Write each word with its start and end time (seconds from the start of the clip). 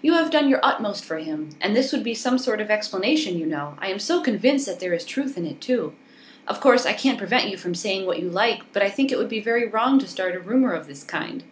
You 0.00 0.12
have 0.12 0.30
done 0.30 0.48
your 0.48 0.60
utmost 0.62 1.04
for 1.04 1.16
him. 1.18 1.56
And 1.60 1.74
this 1.74 1.90
would 1.90 2.04
be 2.04 2.14
some 2.14 2.38
sort 2.38 2.60
of 2.60 2.70
explanation, 2.70 3.36
you 3.36 3.46
know. 3.46 3.74
I 3.80 3.88
am 3.90 3.98
so 3.98 4.20
convinced 4.20 4.64
that 4.66 4.78
there 4.78 4.92
is 4.94 5.04
truth 5.04 5.36
in 5.36 5.44
it, 5.44 5.60
too.' 5.60 5.92
'Of 6.46 6.60
course 6.60 6.86
I 6.86 6.92
can't 6.92 7.18
prevent 7.18 7.48
you 7.50 7.56
from 7.56 7.74
saying 7.74 8.06
what 8.06 8.20
you 8.20 8.28
like, 8.30 8.60
but 8.72 8.84
I 8.84 8.88
think 8.90 9.10
it 9.10 9.18
would 9.18 9.28
be 9.28 9.40
very 9.40 9.66
wrong 9.66 9.98
to 9.98 10.06
start 10.06 10.36
a 10.36 10.38
rumour 10.38 10.72
of 10.72 10.86
this 10.86 11.02
kind. 11.02 11.42